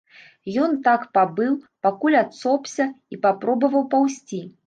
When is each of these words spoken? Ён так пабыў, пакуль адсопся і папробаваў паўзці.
Ён 0.61 0.71
так 0.87 1.03
пабыў, 1.17 1.51
пакуль 1.87 2.17
адсопся 2.23 2.89
і 3.17 3.21
папробаваў 3.29 3.87
паўзці. 3.95 4.43